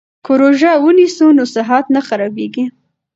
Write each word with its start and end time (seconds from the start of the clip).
که 0.25 0.31
روژه 0.41 0.71
ونیسو 0.85 1.27
نو 1.37 1.43
صحت 1.55 1.85
نه 1.95 2.01
خرابیږي. 2.07 2.65